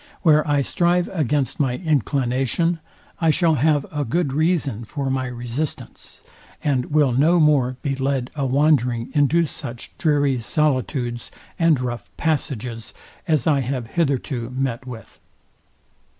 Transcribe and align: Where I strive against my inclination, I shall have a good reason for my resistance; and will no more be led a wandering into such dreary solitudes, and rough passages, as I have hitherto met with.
Where 0.23 0.47
I 0.47 0.63
strive 0.63 1.09
against 1.13 1.59
my 1.59 1.75
inclination, 1.75 2.79
I 3.19 3.29
shall 3.29 3.53
have 3.61 3.85
a 3.91 4.03
good 4.03 4.33
reason 4.33 4.83
for 4.83 5.11
my 5.11 5.27
resistance; 5.27 6.21
and 6.63 6.87
will 6.87 7.11
no 7.11 7.39
more 7.39 7.77
be 7.83 7.95
led 7.95 8.31
a 8.35 8.43
wandering 8.47 9.11
into 9.13 9.43
such 9.43 9.95
dreary 9.99 10.39
solitudes, 10.39 11.29
and 11.59 11.79
rough 11.79 12.09
passages, 12.17 12.95
as 13.27 13.45
I 13.45 13.59
have 13.59 13.91
hitherto 13.91 14.49
met 14.49 14.87
with. 14.87 15.19